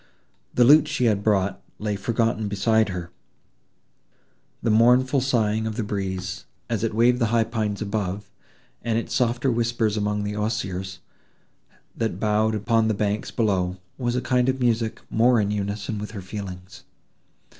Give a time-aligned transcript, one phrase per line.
[0.55, 3.11] The lute she had brought lay forgotten beside her;
[4.63, 8.31] the mournful sighing of the breeze, as it waved the high pines above,
[8.81, 11.01] and its softer whispers among the osiers,
[11.95, 16.09] that bowed upon the banks below, was a kind of music more in unison with
[16.17, 16.83] her feelings.